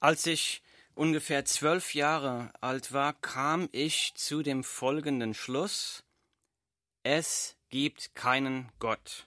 Als 0.00 0.26
ich 0.26 0.62
ungefähr 0.94 1.44
zwölf 1.44 1.94
Jahre 1.94 2.52
alt 2.60 2.92
war, 2.92 3.14
kam 3.14 3.68
ich 3.72 4.14
zu 4.14 4.42
dem 4.42 4.64
folgenden 4.64 5.34
Schluss, 5.34 6.04
es 7.02 7.56
gibt 7.68 8.14
keinen 8.14 8.70
Gott. 8.78 9.26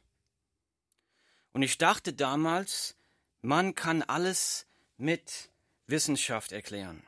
Und 1.53 1.63
ich 1.63 1.77
dachte 1.77 2.13
damals, 2.13 2.95
man 3.41 3.73
kann 3.73 4.03
alles 4.03 4.67
mit 4.97 5.49
Wissenschaft 5.87 6.51
erklären. 6.51 7.03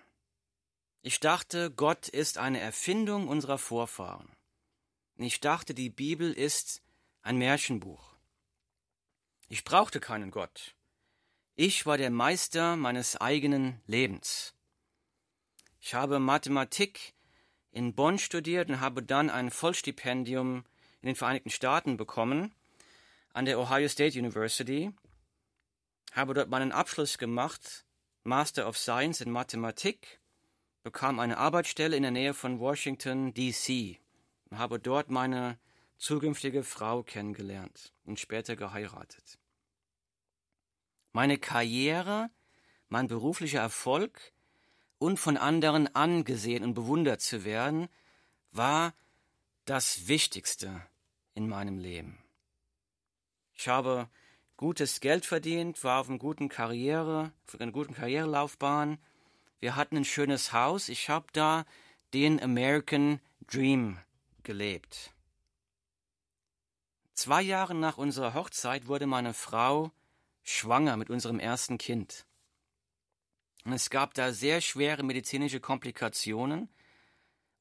Ich 1.04 1.20
dachte, 1.20 1.72
Gott 1.72 2.08
ist 2.08 2.38
eine 2.38 2.60
Erfindung 2.60 3.28
unserer 3.28 3.58
Vorfahren. 3.58 4.30
Ich 5.18 5.40
dachte, 5.40 5.74
die 5.74 5.90
Bibel 5.90 6.32
ist 6.32 6.82
ein 7.22 7.38
Märchenbuch. 7.38 8.16
Ich 9.50 9.64
brauchte 9.64 10.00
keinen 10.00 10.32
Gott. 10.32 10.76
Ich 11.56 11.86
war 11.86 11.98
der 11.98 12.12
Meister 12.12 12.78
meines 12.78 13.20
eigenen 13.20 13.82
Lebens. 13.86 14.56
Ich 15.82 15.94
habe 15.94 16.18
Mathematik 16.18 17.14
in 17.72 17.94
Bonn 17.94 18.20
studiert 18.20 18.70
und 18.70 18.80
habe 18.80 19.04
dann 19.04 19.30
ein 19.30 19.52
Vollstipendium 19.52 20.64
in 21.02 21.08
den 21.08 21.16
Vereinigten 21.16 21.50
Staaten 21.50 21.98
bekommen 21.98 22.56
an 23.34 23.44
der 23.46 23.60
Ohio 23.60 23.90
State 23.90 24.18
University, 24.18 24.92
habe 26.14 26.34
dort 26.34 26.50
meinen 26.50 26.72
Abschluss 26.72 27.18
gemacht, 27.18 27.86
Master 28.24 28.68
of 28.68 28.78
Science 28.78 29.20
in 29.20 29.32
Mathematik, 29.32 30.22
bekam 30.84 31.20
eine 31.20 31.38
Arbeitsstelle 31.38 31.98
in 31.98 32.04
der 32.04 32.12
Nähe 32.12 32.34
von 32.34 32.60
Washington, 32.60 33.34
D.C. 33.34 34.00
und 34.50 34.58
habe 34.58 34.80
dort 34.80 35.10
meine 35.10 35.58
zukünftige 35.98 36.64
Frau 36.64 37.04
kennengelernt 37.04 37.94
und 38.06 38.20
später 38.20 38.56
geheiratet. 38.56 39.41
Meine 41.12 41.38
Karriere, 41.38 42.30
mein 42.90 43.08
beruflicher 43.08 43.60
Erfolg 43.60 44.34
und 44.98 45.18
von 45.18 45.38
anderen 45.38 45.94
angesehen 45.96 46.64
und 46.64 46.74
bewundert 46.74 47.22
zu 47.22 47.44
werden, 47.44 47.90
war 48.52 48.94
das 49.66 50.08
Wichtigste 50.08 50.82
in 51.34 51.48
meinem 51.48 51.78
Leben. 51.78 52.18
Ich 53.54 53.68
habe 53.68 54.10
gutes 54.58 55.00
Geld 55.00 55.26
verdient, 55.26 55.84
war 55.84 56.02
auf 56.02 56.10
einer 56.10 56.18
guten 56.18 56.50
Karriere, 56.50 57.32
auf 57.48 57.60
einer 57.60 57.72
guten 57.72 57.94
Karrierelaufbahn. 57.94 58.98
Wir 59.60 59.76
hatten 59.76 59.98
ein 59.98 60.06
schönes 60.06 60.54
Haus. 60.54 60.90
Ich 60.90 61.10
habe 61.10 61.28
da 61.34 61.66
den 62.14 62.42
American 62.42 63.20
Dream 63.48 64.00
gelebt. 64.44 65.14
Zwei 67.14 67.42
Jahre 67.42 67.76
nach 67.76 67.98
unserer 67.98 68.34
Hochzeit 68.34 68.88
wurde 68.88 69.06
meine 69.06 69.34
Frau 69.34 69.92
schwanger 70.44 70.98
mit 70.98 71.10
unserem 71.10 71.40
ersten 71.40 71.78
Kind. 71.78 72.26
Und 73.64 73.74
es 73.74 73.90
gab 73.90 74.14
da 74.14 74.34
sehr 74.34 74.62
schwere 74.62 75.04
medizinische 75.04 75.60
Komplikationen 75.60 76.70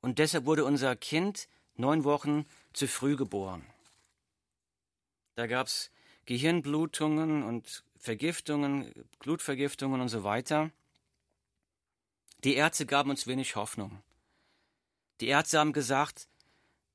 und 0.01 0.19
deshalb 0.19 0.47
wurde 0.47 0.65
unser 0.65 0.97
Kind 0.97 1.49
neun 1.75 2.05
Wochen 2.05 2.47
zu 2.73 2.89
früh 2.89 3.17
geboren. 3.17 3.67
Da 5.35 5.47
gab 5.47 5.67
es 5.67 5.91
Gehirnblutungen 6.27 7.43
und 7.43 7.85
Vergiftungen, 7.97 8.93
Blutvergiftungen 9.19 10.01
und 10.01 10.09
so 10.09 10.25
weiter. 10.25 10.71
Die 12.45 12.55
Ärzte 12.55 12.87
gaben 12.87 13.11
uns 13.11 13.27
wenig 13.27 13.57
Hoffnung. 13.57 14.03
Die 15.21 15.29
Ärzte 15.29 15.59
haben 15.59 15.75
gesagt, 15.75 16.29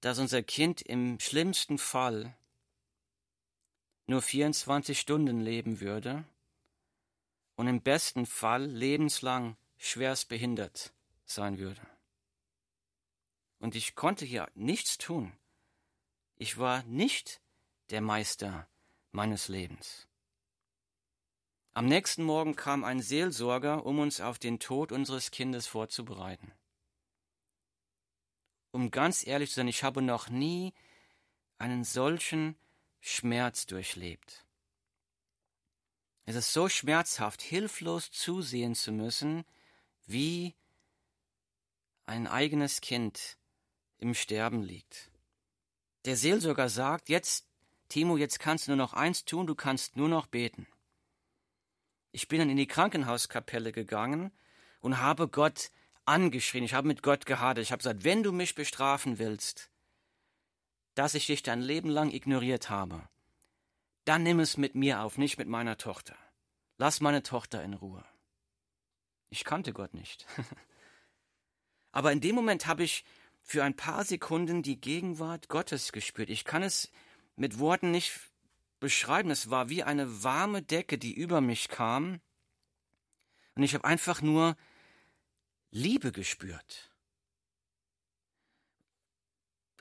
dass 0.02 0.18
unser 0.18 0.42
Kind 0.42 0.82
im 0.82 1.20
schlimmsten 1.20 1.78
Fall 1.78 2.36
nur 4.08 4.22
24 4.22 5.00
Stunden 5.00 5.42
leben 5.42 5.80
würde 5.80 6.24
und 7.56 7.68
im 7.68 7.82
besten 7.82 8.26
Fall 8.26 8.66
lebenslang 8.66 9.58
schwerst 9.78 10.30
behindert 10.30 10.94
sein 11.26 11.58
würde. 11.58 11.82
Und 13.60 13.76
ich 13.76 13.96
konnte 13.96 14.26
hier 14.26 14.50
nichts 14.54 14.98
tun. 14.98 15.32
Ich 16.36 16.58
war 16.58 16.84
nicht 16.84 17.42
der 17.90 18.02
Meister 18.02 18.68
meines 19.12 19.48
Lebens. 19.48 20.08
Am 21.74 21.88
nächsten 21.88 22.24
Morgen 22.24 22.56
kam 22.56 22.84
ein 22.84 23.02
Seelsorger, 23.02 23.86
um 23.86 24.00
uns 24.00 24.22
auf 24.22 24.40
den 24.40 24.60
Tod 24.60 24.92
unseres 24.92 25.32
Kindes 25.32 25.68
vorzubereiten. 25.68 26.54
Um 28.72 28.92
ganz 28.92 29.26
ehrlich 29.26 29.50
zu 29.50 29.56
sein, 29.56 29.68
ich 29.68 29.84
habe 29.84 30.02
noch 30.02 30.30
nie 30.30 30.74
einen 31.58 31.84
solchen 31.84 32.56
Schmerz 33.08 33.68
durchlebt. 33.68 34.44
Es 36.26 36.36
ist 36.36 36.54
so 36.54 36.68
schmerzhaft, 36.70 37.44
hilflos 37.44 38.12
zusehen 38.12 38.74
zu 38.74 38.92
müssen, 38.92 39.46
wie 40.08 40.56
ein 42.08 42.26
eigenes 42.26 42.82
Kind 42.82 43.38
im 44.00 44.16
Sterben 44.16 44.64
liegt. 44.64 45.12
Der 46.06 46.18
Seelsorger 46.18 46.68
sagt, 46.68 47.10
jetzt, 47.10 47.48
Timo, 47.90 48.18
jetzt 48.18 48.40
kannst 48.40 48.66
du 48.66 48.72
nur 48.72 48.78
noch 48.78 48.94
eins 48.94 49.24
tun, 49.24 49.46
du 49.46 49.54
kannst 49.54 49.96
nur 49.96 50.10
noch 50.10 50.26
beten. 50.26 50.66
Ich 52.12 52.28
bin 52.28 52.40
dann 52.40 52.50
in 52.50 52.58
die 52.58 52.66
Krankenhauskapelle 52.66 53.72
gegangen 53.72 54.32
und 54.80 54.98
habe 54.98 55.28
Gott 55.28 55.70
angeschrien, 56.06 56.64
ich 56.64 56.74
habe 56.74 56.88
mit 56.88 57.04
Gott 57.04 57.28
gehadert, 57.28 57.62
ich 57.62 57.72
habe 57.72 57.84
gesagt, 57.84 58.04
wenn 58.04 58.24
du 58.24 58.32
mich 58.32 58.56
bestrafen 58.56 59.20
willst, 59.20 59.70
dass 60.96 61.14
ich 61.14 61.28
dich 61.28 61.44
dein 61.44 61.62
Leben 61.62 61.90
lang 61.90 62.12
ignoriert 62.12 62.70
habe, 62.70 63.08
dann 64.06 64.24
nimm 64.24 64.40
es 64.40 64.58
mit 64.58 64.76
mir 64.76 65.02
auf, 65.02 65.18
nicht 65.18 65.38
mit 65.38 65.48
meiner 65.48 65.78
Tochter. 65.78 66.16
Lass 66.78 67.02
meine 67.02 67.24
Tochter 67.24 67.64
in 67.64 67.74
Ruhe. 67.74 68.04
Ich 69.30 69.44
kannte 69.44 69.74
Gott 69.74 69.94
nicht. 69.94 70.26
Aber 71.92 72.12
in 72.12 72.22
dem 72.22 72.36
Moment 72.36 72.68
habe 72.68 72.84
ich 72.84 73.06
für 73.42 73.64
ein 73.64 73.76
paar 73.76 74.04
Sekunden 74.04 74.64
die 74.64 74.80
Gegenwart 74.80 75.50
Gottes 75.50 75.92
gespürt. 75.92 76.30
Ich 76.30 76.46
kann 76.46 76.64
es 76.64 76.92
mit 77.36 77.60
Worten 77.60 77.92
nicht 77.92 78.20
beschreiben. 78.80 79.32
Es 79.32 79.50
war 79.50 79.70
wie 79.70 79.84
eine 79.84 80.24
warme 80.24 80.62
Decke, 80.62 80.98
die 80.98 81.14
über 81.14 81.42
mich 81.42 81.70
kam. 81.70 82.22
Und 83.56 83.64
ich 83.64 83.74
habe 83.74 83.86
einfach 83.86 84.22
nur 84.22 84.58
Liebe 85.72 86.12
gespürt. 86.12 86.95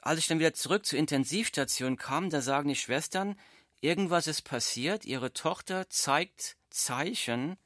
Als 0.04 0.18
ich 0.18 0.26
dann 0.26 0.38
wieder 0.38 0.52
zurück 0.52 0.84
zur 0.84 0.98
Intensivstation 0.98 1.96
kam, 1.96 2.28
da 2.28 2.42
sagen 2.42 2.68
die 2.68 2.76
Schwestern, 2.76 3.38
irgendwas 3.80 4.26
ist 4.26 4.42
passiert, 4.42 5.04
ihre 5.04 5.32
Tochter 5.32 5.88
zeigt 5.88 6.56
Zeichen, 6.70 7.56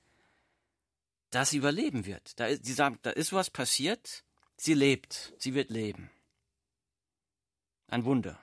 dass 1.30 1.50
sie 1.50 1.58
überleben 1.58 2.06
wird. 2.06 2.38
Da 2.38 2.46
ist, 2.46 2.64
sie 2.64 2.72
sagen, 2.72 2.98
da 3.02 3.10
ist 3.10 3.32
was 3.32 3.50
passiert, 3.50 4.24
Sie 4.60 4.74
lebt, 4.74 5.32
sie 5.38 5.54
wird 5.54 5.70
leben. 5.70 6.10
Ein 7.86 8.04
Wunder. 8.04 8.40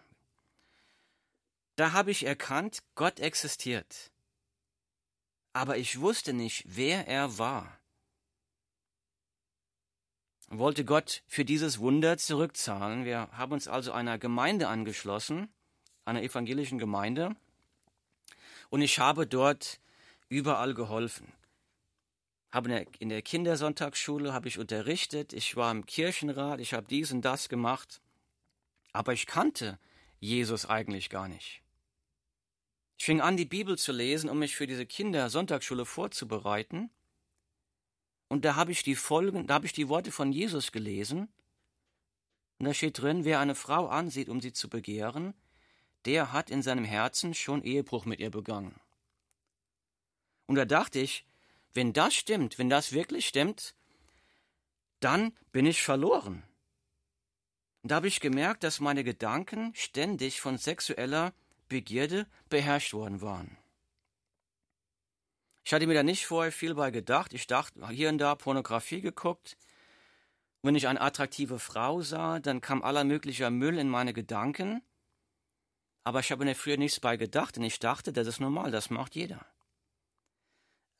Da 1.76 1.92
habe 1.92 2.12
ich 2.12 2.26
erkannt, 2.26 2.84
Gott 2.96 3.20
existiert. 3.20 4.12
Aber 5.52 5.78
ich 5.78 6.00
wusste 6.00 6.32
nicht, 6.32 6.64
wer 6.68 7.08
er 7.08 7.38
war. 7.38 7.78
Wollte 10.48 10.86
Gott 10.86 11.24
für 11.28 11.46
dieses 11.46 11.80
Wunder 11.80 12.18
zurückzahlen. 12.18 13.06
Wir 13.06 13.30
haben 13.32 13.54
uns 13.54 13.68
also 13.68 13.92
einer 13.92 14.18
Gemeinde 14.18 14.68
angeschlossen, 14.68 15.50
einer 16.06 16.22
evangelischen 16.22 16.78
Gemeinde. 16.78 17.36
Und 18.70 18.82
ich 18.82 19.00
habe 19.00 19.26
dort 19.26 19.80
überall 20.30 20.74
geholfen 20.74 21.34
in 23.00 23.10
der 23.10 23.22
Kindersonntagsschule 23.22 24.32
habe 24.32 24.48
ich 24.48 24.60
unterrichtet, 24.60 25.34
ich 25.34 25.58
war 25.58 25.72
im 25.72 25.86
Kirchenrat, 25.86 26.62
ich 26.62 26.74
habe 26.74 26.88
dies 26.90 27.12
und 27.12 27.24
das 27.24 27.50
gemacht, 27.50 28.02
aber 28.94 29.12
ich 29.12 29.26
kannte 29.26 29.78
Jesus 30.22 30.66
eigentlich 30.66 31.10
gar 31.10 31.28
nicht. 31.28 31.62
Ich 32.98 33.04
fing 33.04 33.20
an, 33.20 33.36
die 33.36 33.46
Bibel 33.46 33.78
zu 33.78 33.92
lesen, 33.92 34.30
um 34.30 34.40
mich 34.40 34.56
für 34.56 34.68
diese 34.68 34.86
Kindersonntagsschule 34.86 35.84
vorzubereiten. 35.84 36.90
Und 38.28 38.46
da 38.46 38.56
habe 38.56 38.72
ich 38.72 38.84
die 38.84 38.96
Folgen, 38.96 39.48
da 39.48 39.56
habe 39.56 39.66
ich 39.66 39.74
die 39.74 39.90
Worte 39.90 40.12
von 40.12 40.32
Jesus 40.32 40.72
gelesen. 40.72 41.30
Und 42.58 42.66
da 42.66 42.74
steht 42.74 43.02
drin, 43.02 43.26
wer 43.26 43.40
eine 43.40 43.56
Frau 43.56 43.88
ansieht, 43.88 44.30
um 44.30 44.42
sie 44.42 44.54
zu 44.54 44.70
begehren, 44.70 45.34
der 46.06 46.32
hat 46.32 46.50
in 46.50 46.62
seinem 46.62 46.86
Herzen 46.86 47.34
schon 47.34 47.64
Ehebruch 47.64 48.06
mit 48.06 48.20
ihr 48.20 48.32
begangen. 48.32 48.80
Und 50.48 50.56
da 50.56 50.66
dachte 50.66 51.00
ich, 51.00 51.26
wenn 51.74 51.94
das 51.94 52.14
stimmt, 52.16 52.58
wenn 52.58 52.70
das 52.70 52.94
wirklich 52.94 53.28
stimmt, 53.28 53.76
dann 55.00 55.34
bin 55.52 55.66
ich 55.66 55.82
verloren. 55.82 56.44
Und 57.82 57.92
da 57.92 57.96
habe 57.96 58.08
ich 58.08 58.22
gemerkt, 58.22 58.64
dass 58.64 58.80
meine 58.80 59.04
Gedanken 59.04 59.74
ständig 59.76 60.42
von 60.42 60.58
sexueller 60.58 61.34
Begierde 61.68 62.28
beherrscht 62.50 62.94
worden 62.94 63.22
waren. 63.22 63.58
Ich 65.66 65.74
hatte 65.74 65.88
mir 65.88 65.96
da 65.96 66.04
nicht 66.04 66.28
vorher 66.28 66.52
viel 66.52 66.76
bei 66.76 66.92
gedacht. 66.92 67.34
Ich 67.34 67.48
dachte, 67.48 67.88
hier 67.90 68.10
und 68.10 68.20
da 68.20 68.36
Pornografie 68.36 69.02
geguckt. 69.02 69.58
Wenn 70.62 70.76
ich 70.76 70.88
eine 70.88 71.02
attraktive 71.02 71.58
Frau 71.58 72.02
sah, 72.02 72.40
dann 72.40 72.62
kam 72.62 72.84
aller 72.84 73.04
möglicher 73.04 73.50
Müll 73.50 73.80
in 73.80 73.90
meine 73.90 74.14
Gedanken. 74.14 74.84
Aber 76.04 76.20
ich 76.20 76.32
habe 76.32 76.46
mir 76.46 76.54
früher 76.54 76.78
nichts 76.78 77.00
bei 77.00 77.18
gedacht, 77.18 77.56
denn 77.56 77.64
ich 77.64 77.80
dachte, 77.80 78.14
das 78.14 78.28
ist 78.28 78.40
normal, 78.40 78.70
das 78.70 78.92
macht 78.92 79.16
jeder. 79.16 79.44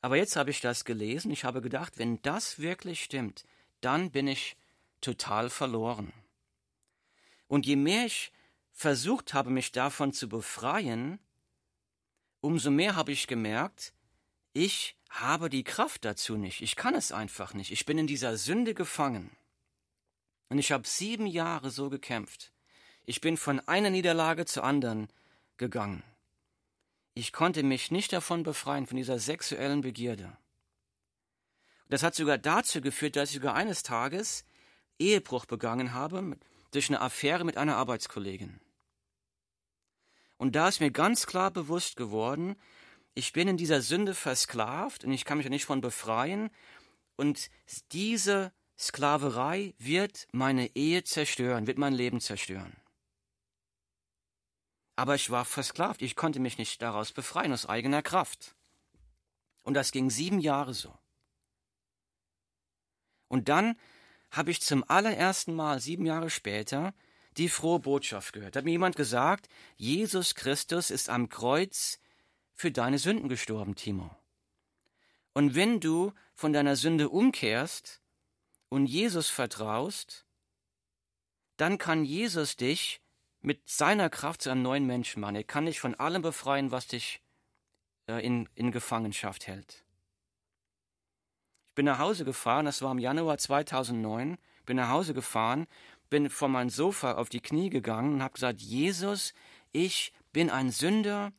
Aber 0.00 0.16
jetzt 0.16 0.34
habe 0.34 0.50
ich 0.50 0.60
das 0.60 0.84
gelesen, 0.84 1.30
ich 1.30 1.44
habe 1.44 1.60
gedacht, 1.60 1.96
wenn 1.98 2.20
das 2.22 2.58
wirklich 2.58 3.04
stimmt, 3.04 3.44
dann 3.80 4.10
bin 4.10 4.26
ich 4.26 4.56
total 5.00 5.48
verloren. 5.48 6.12
Und 7.46 7.66
je 7.66 7.76
mehr 7.76 8.06
ich 8.06 8.32
versucht 8.72 9.32
habe, 9.32 9.50
mich 9.50 9.70
davon 9.70 10.12
zu 10.12 10.28
befreien, 10.28 11.20
umso 12.40 12.72
mehr 12.72 12.96
habe 12.96 13.12
ich 13.12 13.28
gemerkt, 13.28 13.92
ich 14.56 14.96
habe 15.10 15.50
die 15.50 15.64
Kraft 15.64 16.06
dazu 16.06 16.36
nicht. 16.36 16.62
Ich 16.62 16.76
kann 16.76 16.94
es 16.94 17.12
einfach 17.12 17.52
nicht. 17.52 17.70
Ich 17.70 17.84
bin 17.84 17.98
in 17.98 18.06
dieser 18.06 18.38
Sünde 18.38 18.72
gefangen. 18.72 19.30
Und 20.48 20.58
ich 20.58 20.72
habe 20.72 20.88
sieben 20.88 21.26
Jahre 21.26 21.70
so 21.70 21.90
gekämpft. 21.90 22.52
Ich 23.04 23.20
bin 23.20 23.36
von 23.36 23.60
einer 23.60 23.90
Niederlage 23.90 24.46
zur 24.46 24.64
anderen 24.64 25.08
gegangen. 25.58 26.02
Ich 27.12 27.34
konnte 27.34 27.62
mich 27.62 27.90
nicht 27.90 28.14
davon 28.14 28.44
befreien, 28.44 28.86
von 28.86 28.96
dieser 28.96 29.18
sexuellen 29.18 29.82
Begierde. 29.82 30.38
Das 31.90 32.02
hat 32.02 32.14
sogar 32.14 32.38
dazu 32.38 32.80
geführt, 32.80 33.16
dass 33.16 33.28
ich 33.28 33.36
sogar 33.36 33.54
eines 33.54 33.82
Tages 33.82 34.46
Ehebruch 34.98 35.44
begangen 35.44 35.92
habe 35.92 36.38
durch 36.70 36.88
eine 36.88 37.02
Affäre 37.02 37.44
mit 37.44 37.58
einer 37.58 37.76
Arbeitskollegin. 37.76 38.58
Und 40.38 40.56
da 40.56 40.68
ist 40.68 40.80
mir 40.80 40.90
ganz 40.90 41.26
klar 41.26 41.50
bewusst 41.50 41.96
geworden, 41.96 42.56
ich 43.16 43.32
bin 43.32 43.48
in 43.48 43.56
dieser 43.56 43.80
Sünde 43.80 44.14
versklavt 44.14 45.04
und 45.04 45.10
ich 45.10 45.24
kann 45.24 45.38
mich 45.38 45.44
ja 45.44 45.50
nicht 45.50 45.64
von 45.64 45.80
befreien. 45.80 46.50
Und 47.16 47.50
diese 47.92 48.52
Sklaverei 48.78 49.74
wird 49.78 50.28
meine 50.32 50.76
Ehe 50.76 51.02
zerstören, 51.02 51.66
wird 51.66 51.78
mein 51.78 51.94
Leben 51.94 52.20
zerstören. 52.20 52.76
Aber 54.96 55.14
ich 55.14 55.30
war 55.30 55.46
versklavt, 55.46 56.02
ich 56.02 56.14
konnte 56.14 56.40
mich 56.40 56.58
nicht 56.58 56.82
daraus 56.82 57.12
befreien 57.12 57.54
aus 57.54 57.64
eigener 57.64 58.02
Kraft. 58.02 58.54
Und 59.62 59.74
das 59.74 59.92
ging 59.92 60.10
sieben 60.10 60.38
Jahre 60.38 60.74
so. 60.74 60.94
Und 63.28 63.48
dann 63.48 63.78
habe 64.30 64.50
ich 64.50 64.60
zum 64.60 64.84
allerersten 64.88 65.54
Mal 65.54 65.80
sieben 65.80 66.04
Jahre 66.04 66.28
später 66.28 66.92
die 67.38 67.48
frohe 67.48 67.80
Botschaft 67.80 68.34
gehört. 68.34 68.56
Da 68.56 68.58
hat 68.58 68.64
mir 68.66 68.72
jemand 68.72 68.96
gesagt, 68.96 69.48
Jesus 69.76 70.34
Christus 70.34 70.90
ist 70.90 71.08
am 71.08 71.30
Kreuz 71.30 71.98
für 72.56 72.72
deine 72.72 72.98
Sünden 72.98 73.28
gestorben, 73.28 73.76
Timo. 73.76 74.10
Und 75.32 75.54
wenn 75.54 75.78
du 75.78 76.12
von 76.34 76.52
deiner 76.52 76.74
Sünde 76.74 77.08
umkehrst 77.08 78.00
und 78.68 78.86
Jesus 78.86 79.28
vertraust, 79.28 80.26
dann 81.56 81.78
kann 81.78 82.04
Jesus 82.04 82.56
dich 82.56 83.00
mit 83.40 83.68
seiner 83.68 84.10
Kraft 84.10 84.42
zu 84.42 84.50
einem 84.50 84.62
neuen 84.62 84.86
Menschen 84.86 85.20
machen. 85.20 85.36
Er 85.36 85.44
kann 85.44 85.66
dich 85.66 85.78
von 85.78 85.94
allem 85.94 86.22
befreien, 86.22 86.72
was 86.72 86.88
dich 86.88 87.20
äh, 88.08 88.24
in, 88.26 88.48
in 88.56 88.72
Gefangenschaft 88.72 89.46
hält. 89.46 89.84
Ich 91.68 91.74
bin 91.74 91.86
nach 91.86 91.98
Hause 91.98 92.24
gefahren, 92.24 92.64
das 92.64 92.82
war 92.82 92.90
im 92.90 92.98
Januar 92.98 93.38
2009, 93.38 94.38
bin 94.64 94.76
nach 94.76 94.88
Hause 94.88 95.14
gefahren 95.14 95.68
bin 96.10 96.30
vor 96.30 96.48
mein 96.48 96.70
Sofa 96.70 97.12
auf 97.12 97.28
die 97.28 97.40
Knie 97.40 97.70
gegangen 97.70 98.14
und 98.14 98.22
habe 98.22 98.34
gesagt, 98.34 98.60
Jesus, 98.60 99.34
ich 99.72 100.12
bin 100.32 100.50
ein 100.50 100.70
Sünder 100.70 101.32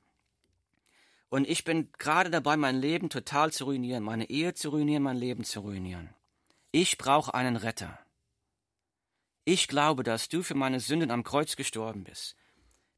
und 1.30 1.48
ich 1.48 1.64
bin 1.64 1.92
gerade 1.98 2.30
dabei, 2.30 2.58
mein 2.58 2.80
Leben 2.80 3.10
total 3.10 3.52
zu 3.52 3.66
ruinieren, 3.66 4.04
meine 4.04 4.30
Ehe 4.30 4.54
zu 4.54 4.70
ruinieren, 4.70 5.04
mein 5.04 5.18
Leben 5.18 5.44
zu 5.44 5.60
ruinieren. 5.60 6.10
Ich 6.72 6.98
brauche 6.98 7.34
einen 7.34 7.56
Retter. 7.56 8.00
Ich 9.44 9.68
glaube, 9.68 10.04
dass 10.04 10.30
du 10.30 10.44
für 10.44 10.56
meine 10.56 10.80
Sünden 10.80 11.12
am 11.12 11.24
Kreuz 11.24 11.56
gestorben 11.56 12.04
bist. 12.04 12.36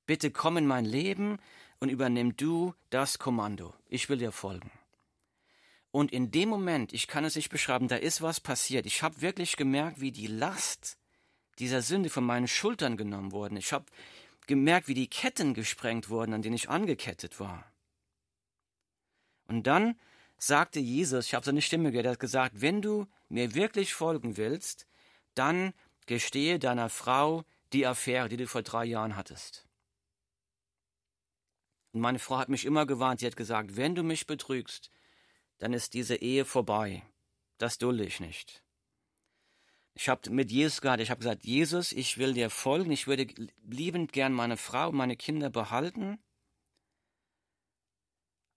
Bitte 0.05 0.31
komm 0.31 0.57
in 0.57 0.65
mein 0.65 0.85
Leben 0.85 1.37
und 1.79 1.89
übernimm 1.89 2.35
du 2.35 2.73
das 2.89 3.19
Kommando. 3.19 3.73
Ich 3.87 4.09
will 4.09 4.17
dir 4.17 4.31
folgen. 4.31 4.71
Und 5.91 6.11
in 6.11 6.31
dem 6.31 6.49
Moment, 6.49 6.93
ich 6.93 7.07
kann 7.07 7.25
es 7.25 7.35
nicht 7.35 7.49
beschreiben, 7.49 7.87
da 7.87 7.95
ist 7.95 8.21
was 8.21 8.39
passiert. 8.39 8.85
Ich 8.85 9.01
habe 9.01 9.21
wirklich 9.21 9.57
gemerkt, 9.57 10.01
wie 10.01 10.11
die 10.11 10.27
Last 10.27 10.97
dieser 11.57 11.81
Sünde 11.81 12.09
von 12.09 12.23
meinen 12.23 12.47
Schultern 12.47 12.95
genommen 12.95 13.31
worden. 13.31 13.57
Ich 13.57 13.73
habe 13.73 13.85
gemerkt, 14.47 14.87
wie 14.87 14.93
die 14.93 15.09
Ketten 15.09 15.53
gesprengt 15.53 16.09
wurden, 16.09 16.33
an 16.33 16.41
denen 16.41 16.55
ich 16.55 16.69
angekettet 16.69 17.39
war. 17.39 17.68
Und 19.49 19.63
dann 19.67 19.99
sagte 20.37 20.79
Jesus, 20.79 21.25
ich 21.25 21.33
habe 21.33 21.45
seine 21.45 21.61
Stimme 21.61 21.91
gehört, 21.91 22.05
er 22.05 22.11
hat 22.13 22.19
gesagt, 22.19 22.61
wenn 22.61 22.81
du 22.81 23.07
mir 23.27 23.55
wirklich 23.55 23.93
folgen 23.93 24.37
willst, 24.37 24.87
dann 25.33 25.73
gestehe 26.05 26.59
deiner 26.59 26.89
Frau 26.89 27.43
die 27.73 27.85
Affäre, 27.85 28.29
die 28.29 28.37
du 28.37 28.47
vor 28.47 28.61
drei 28.61 28.85
Jahren 28.85 29.15
hattest. 29.15 29.67
Und 31.91 32.01
meine 32.01 32.19
Frau 32.19 32.37
hat 32.37 32.49
mich 32.49 32.65
immer 32.65 32.85
gewarnt, 32.85 33.19
sie 33.19 33.25
hat 33.25 33.35
gesagt, 33.35 33.75
wenn 33.75 33.95
du 33.95 34.03
mich 34.03 34.27
betrügst, 34.27 34.91
dann 35.57 35.73
ist 35.73 35.93
diese 35.93 36.15
Ehe 36.15 36.45
vorbei. 36.45 37.03
Das 37.57 37.77
dulde 37.77 38.05
ich 38.05 38.19
nicht. 38.19 38.63
Ich 39.95 40.07
habe 40.07 40.29
mit 40.29 40.51
Jesus 40.51 40.79
gehabt, 40.79 41.01
ich 41.01 41.09
habe 41.09 41.19
gesagt, 41.19 41.43
Jesus, 41.43 41.91
ich 41.91 42.17
will 42.17 42.33
dir 42.33 42.49
folgen, 42.49 42.91
ich 42.91 43.07
würde 43.07 43.27
liebend 43.67 44.13
gern 44.13 44.31
meine 44.31 44.55
Frau 44.57 44.89
und 44.89 44.95
meine 44.95 45.17
Kinder 45.17 45.49
behalten, 45.49 46.19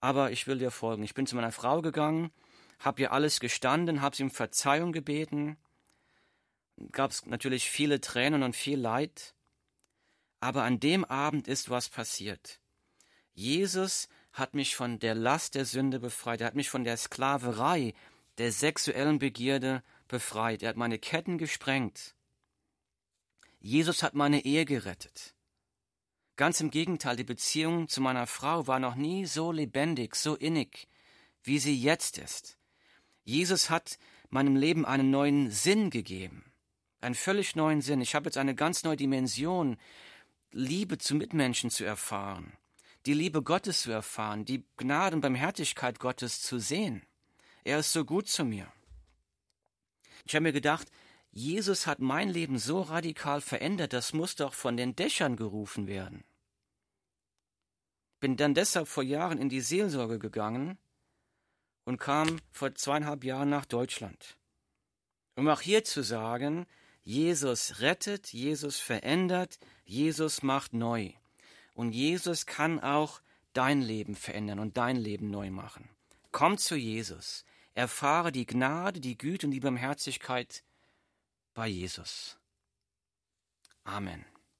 aber 0.02 0.32
ich 0.32 0.48
will 0.48 0.58
dir 0.58 0.72
folgen. 0.72 1.04
Ich 1.04 1.14
bin 1.14 1.26
zu 1.26 1.36
meiner 1.36 1.52
Frau 1.52 1.80
gegangen, 1.80 2.32
habe 2.80 3.00
ihr 3.00 3.12
alles 3.12 3.38
gestanden, 3.38 4.02
habe 4.02 4.16
sie 4.16 4.24
um 4.24 4.30
Verzeihung 4.30 4.92
gebeten, 4.92 5.56
gab 6.90 7.12
es 7.12 7.24
natürlich 7.24 7.70
viele 7.70 8.00
Tränen 8.00 8.42
und 8.42 8.56
viel 8.56 8.78
Leid, 8.78 9.34
aber 10.40 10.64
an 10.64 10.80
dem 10.80 11.04
Abend 11.04 11.46
ist 11.46 11.70
was 11.70 11.88
passiert. 11.88 12.60
Jesus 13.32 14.08
hat 14.32 14.54
mich 14.54 14.74
von 14.74 14.98
der 14.98 15.14
Last 15.14 15.54
der 15.54 15.64
Sünde 15.64 16.00
befreit, 16.00 16.40
er 16.40 16.48
hat 16.48 16.56
mich 16.56 16.68
von 16.68 16.82
der 16.82 16.96
Sklaverei, 16.96 17.94
der 18.38 18.50
sexuellen 18.50 19.20
Begierde 19.20 19.84
befreit, 20.08 20.64
er 20.64 20.70
hat 20.70 20.76
meine 20.76 20.98
Ketten 20.98 21.38
gesprengt. 21.38 22.16
Jesus 23.60 24.02
hat 24.02 24.14
meine 24.14 24.44
Ehe 24.44 24.64
gerettet. 24.64 25.36
Ganz 26.36 26.60
im 26.60 26.70
Gegenteil, 26.70 27.16
die 27.16 27.24
Beziehung 27.24 27.88
zu 27.88 28.00
meiner 28.00 28.26
Frau 28.26 28.66
war 28.66 28.78
noch 28.78 28.94
nie 28.94 29.26
so 29.26 29.52
lebendig, 29.52 30.16
so 30.16 30.34
innig, 30.34 30.88
wie 31.42 31.58
sie 31.58 31.76
jetzt 31.76 32.18
ist. 32.18 32.56
Jesus 33.24 33.68
hat 33.68 33.98
meinem 34.30 34.56
Leben 34.56 34.86
einen 34.86 35.10
neuen 35.10 35.50
Sinn 35.50 35.90
gegeben, 35.90 36.52
einen 37.00 37.14
völlig 37.14 37.54
neuen 37.54 37.82
Sinn. 37.82 38.00
Ich 38.00 38.14
habe 38.14 38.26
jetzt 38.26 38.38
eine 38.38 38.54
ganz 38.54 38.82
neue 38.82 38.96
Dimension, 38.96 39.76
Liebe 40.52 40.98
zu 40.98 41.14
Mitmenschen 41.14 41.70
zu 41.70 41.84
erfahren, 41.84 42.52
die 43.06 43.14
Liebe 43.14 43.42
Gottes 43.42 43.82
zu 43.82 43.90
erfahren, 43.90 44.44
die 44.44 44.64
Gnade 44.76 45.16
und 45.16 45.22
Barmherzigkeit 45.22 45.98
Gottes 45.98 46.42
zu 46.42 46.58
sehen. 46.58 47.02
Er 47.64 47.78
ist 47.78 47.92
so 47.92 48.04
gut 48.04 48.28
zu 48.28 48.44
mir. 48.44 48.72
Ich 50.24 50.34
habe 50.34 50.44
mir 50.44 50.52
gedacht, 50.52 50.88
Jesus 51.32 51.86
hat 51.86 51.98
mein 51.98 52.28
Leben 52.28 52.58
so 52.58 52.82
radikal 52.82 53.40
verändert, 53.40 53.92
das 53.92 54.12
muss 54.12 54.36
doch 54.36 54.54
von 54.54 54.76
den 54.76 54.94
Dächern 54.94 55.36
gerufen 55.36 55.86
werden. 55.86 56.24
Bin 58.20 58.36
dann 58.36 58.54
deshalb 58.54 58.86
vor 58.86 59.02
Jahren 59.02 59.38
in 59.38 59.48
die 59.48 59.62
Seelsorge 59.62 60.18
gegangen 60.18 60.78
und 61.84 61.98
kam 61.98 62.38
vor 62.52 62.74
zweieinhalb 62.74 63.24
Jahren 63.24 63.48
nach 63.48 63.64
Deutschland. 63.64 64.36
Um 65.34 65.48
auch 65.48 65.62
hier 65.62 65.84
zu 65.84 66.02
sagen, 66.02 66.66
Jesus 67.02 67.80
rettet, 67.80 68.32
Jesus 68.32 68.78
verändert, 68.78 69.58
Jesus 69.84 70.42
macht 70.42 70.74
neu. 70.74 71.12
Und 71.74 71.92
Jesus 71.92 72.46
kann 72.46 72.78
auch 72.78 73.22
dein 73.54 73.80
Leben 73.80 74.14
verändern 74.14 74.58
und 74.58 74.76
dein 74.76 74.96
Leben 74.96 75.30
neu 75.30 75.50
machen. 75.50 75.88
Komm 76.30 76.58
zu 76.58 76.76
Jesus 76.76 77.44
erfahre 77.74 78.32
die 78.32 78.46
Gnade, 78.46 79.00
die 79.00 79.16
Güte 79.16 79.46
und 79.46 79.52
die 79.52 79.60
Barmherzigkeit 79.60 80.62
bei 81.54 81.68
Jesus. 81.68 82.38
Amen. 83.84 84.31